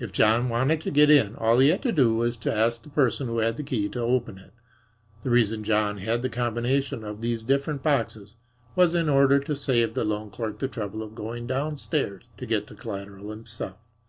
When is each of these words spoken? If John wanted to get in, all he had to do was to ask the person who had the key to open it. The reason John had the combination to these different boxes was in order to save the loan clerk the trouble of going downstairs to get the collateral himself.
If 0.00 0.10
John 0.10 0.48
wanted 0.48 0.80
to 0.80 0.90
get 0.90 1.10
in, 1.10 1.36
all 1.36 1.60
he 1.60 1.68
had 1.68 1.80
to 1.82 1.92
do 1.92 2.12
was 2.16 2.36
to 2.38 2.52
ask 2.52 2.82
the 2.82 2.88
person 2.88 3.28
who 3.28 3.38
had 3.38 3.56
the 3.56 3.62
key 3.62 3.88
to 3.90 4.00
open 4.00 4.36
it. 4.38 4.52
The 5.22 5.30
reason 5.30 5.62
John 5.62 5.98
had 5.98 6.22
the 6.22 6.28
combination 6.28 7.02
to 7.02 7.14
these 7.14 7.44
different 7.44 7.80
boxes 7.84 8.34
was 8.74 8.96
in 8.96 9.08
order 9.08 9.38
to 9.38 9.54
save 9.54 9.94
the 9.94 10.02
loan 10.02 10.30
clerk 10.30 10.58
the 10.58 10.66
trouble 10.66 11.04
of 11.04 11.14
going 11.14 11.46
downstairs 11.46 12.24
to 12.38 12.46
get 12.46 12.66
the 12.66 12.74
collateral 12.74 13.30
himself. 13.30 13.76